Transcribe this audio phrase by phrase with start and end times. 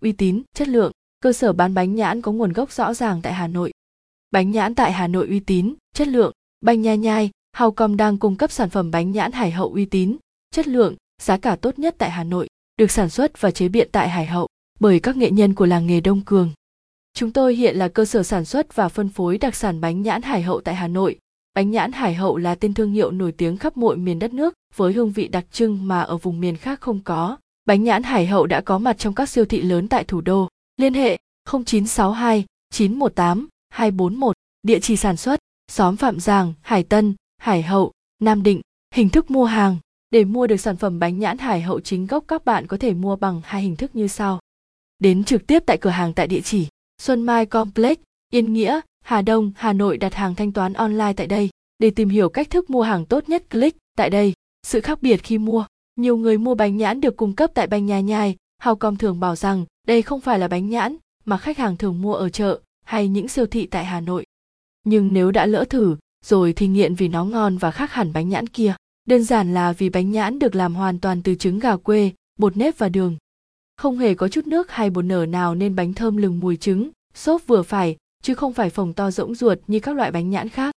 [0.00, 3.32] uy tín, chất lượng, cơ sở bán bánh nhãn có nguồn gốc rõ ràng tại
[3.32, 3.72] hà nội.
[4.30, 8.36] Bánh nhãn tại hà nội uy tín, chất lượng, bánh nha nhai Haucom đang cung
[8.36, 10.16] cấp sản phẩm bánh nhãn hải hậu uy tín,
[10.50, 13.88] chất lượng, giá cả tốt nhất tại hà nội, được sản xuất và chế biện
[13.92, 14.48] tại hải hậu
[14.80, 16.50] bởi các nghệ nhân của làng nghề đông cường.
[17.14, 20.22] Chúng tôi hiện là cơ sở sản xuất và phân phối đặc sản bánh nhãn
[20.22, 21.18] hải hậu tại hà nội.
[21.54, 24.54] Bánh nhãn hải hậu là tên thương hiệu nổi tiếng khắp mọi miền đất nước
[24.76, 28.26] với hương vị đặc trưng mà ở vùng miền khác không có bánh nhãn hải
[28.26, 31.18] hậu đã có mặt trong các siêu thị lớn tại thủ đô liên hệ
[31.52, 37.92] 0962 918 241 địa chỉ sản xuất xóm Phạm Giàng, Hải Tân, Hải Hậu,
[38.22, 38.60] Nam Định,
[38.94, 39.76] hình thức mua hàng.
[40.10, 42.94] Để mua được sản phẩm bánh nhãn Hải Hậu chính gốc các bạn có thể
[42.94, 44.40] mua bằng hai hình thức như sau.
[44.98, 46.66] Đến trực tiếp tại cửa hàng tại địa chỉ
[47.02, 47.98] Xuân Mai Complex,
[48.32, 51.50] Yên Nghĩa, Hà Đông, Hà Nội đặt hàng thanh toán online tại đây.
[51.78, 54.32] Để tìm hiểu cách thức mua hàng tốt nhất click tại đây.
[54.66, 55.64] Sự khác biệt khi mua,
[56.00, 59.36] nhiều người mua bánh nhãn được cung cấp tại bánh nhà nhai, Hào thường bảo
[59.36, 63.08] rằng đây không phải là bánh nhãn mà khách hàng thường mua ở chợ hay
[63.08, 64.24] những siêu thị tại Hà Nội.
[64.84, 68.28] Nhưng nếu đã lỡ thử, rồi thì nghiện vì nó ngon và khác hẳn bánh
[68.28, 68.74] nhãn kia.
[69.08, 72.56] Đơn giản là vì bánh nhãn được làm hoàn toàn từ trứng gà quê, bột
[72.56, 73.16] nếp và đường.
[73.76, 76.90] Không hề có chút nước hay bột nở nào nên bánh thơm lừng mùi trứng,
[77.14, 80.48] xốp vừa phải, chứ không phải phồng to rỗng ruột như các loại bánh nhãn
[80.48, 80.74] khác.